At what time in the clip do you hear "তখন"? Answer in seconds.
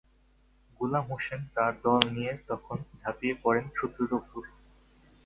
2.49-2.77